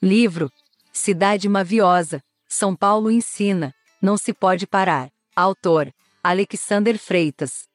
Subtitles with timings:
[0.00, 0.48] Livro
[0.92, 5.10] Cidade Maviosa, São Paulo ensina, não se pode parar.
[5.34, 5.92] Autor
[6.22, 7.66] Alexander Freitas.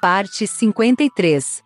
[0.00, 1.62] Parte 53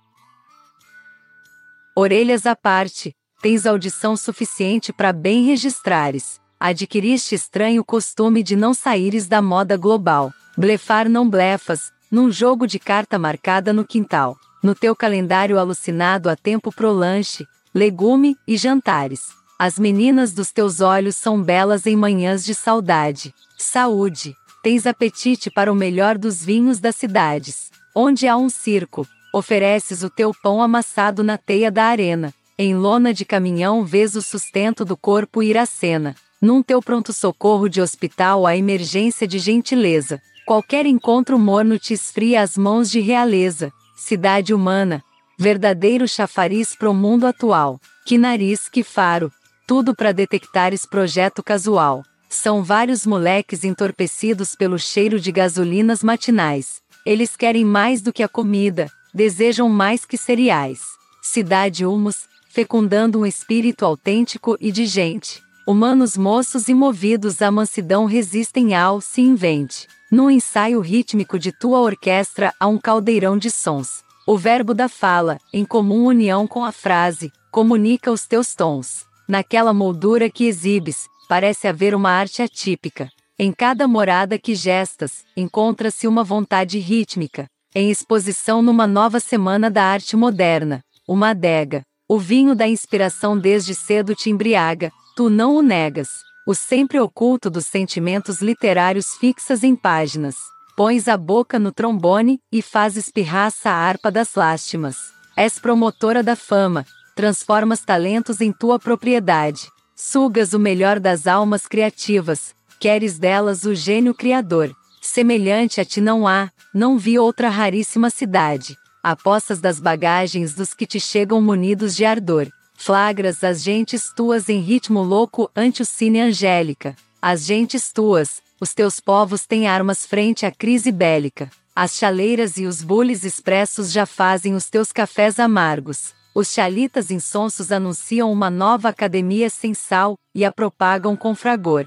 [1.95, 6.41] Orelhas à parte, tens audição suficiente para bem registrares.
[6.59, 10.33] Adquiriste estranho costume de não saíres da moda global.
[10.59, 14.37] Blefar não blefas, num jogo de carta marcada no quintal.
[14.61, 19.41] No teu calendário alucinado há tempo pro lanche, legume e jantares.
[19.65, 23.33] As meninas dos teus olhos são belas em manhãs de saudade.
[23.57, 24.35] Saúde.
[24.61, 27.71] Tens apetite para o melhor dos vinhos das cidades.
[27.95, 32.35] Onde há um circo, ofereces o teu pão amassado na teia da arena.
[32.59, 36.17] Em lona de caminhão vês o sustento do corpo ir à cena.
[36.41, 40.21] Num teu pronto-socorro de hospital a emergência de gentileza.
[40.45, 43.73] Qualquer encontro morno te esfria as mãos de realeza.
[43.97, 45.05] Cidade humana.
[45.39, 47.81] Verdadeiro chafariz pro mundo atual.
[48.05, 49.31] Que nariz, que faro.
[49.67, 52.03] Tudo para detectares projeto casual.
[52.29, 56.83] São vários moleques entorpecidos pelo cheiro de gasolinas matinais.
[57.07, 60.81] Eles querem mais do que a comida, desejam mais que cereais.
[61.23, 65.41] Cidade humus, fecundando um espírito autêntico e de gente.
[65.67, 69.87] Humanos moços e movidos à mansidão resistem ao se invente.
[70.11, 74.03] No ensaio rítmico de tua orquestra há um caldeirão de sons.
[74.27, 79.07] O verbo da fala, em comum união com a frase, comunica os teus tons.
[79.33, 83.09] Naquela moldura que exibes, parece haver uma arte atípica.
[83.39, 87.47] Em cada morada que gestas, encontra-se uma vontade rítmica.
[87.75, 93.75] Em exposição numa nova semana da arte moderna, uma adega, o vinho da inspiração desde
[93.75, 96.11] cedo te embriaga, tu não o negas.
[96.47, 100.37] O sempre oculto dos sentimentos literários fixas em páginas.
[100.77, 104.99] Pões a boca no trombone e fazes pirraça a harpa das lástimas.
[105.35, 109.69] És promotora da fama, transformas talentos em tua propriedade.
[109.95, 114.75] Sugas o melhor das almas criativas, queres delas o gênio criador.
[115.01, 120.87] Semelhante a ti não há, não vi outra raríssima cidade apostas das bagagens dos que
[120.87, 122.49] te chegam munidos de ardor.
[122.75, 126.95] Flagras as gentes tuas em ritmo louco ante o cine angélica.
[127.21, 131.51] As gentes tuas, os teus povos têm armas frente à crise bélica.
[131.75, 136.15] As chaleiras e os bules expressos já fazem os teus cafés amargos.
[136.35, 141.87] Os chalitas insonsos anunciam uma nova academia sem sal e a propagam com fragor.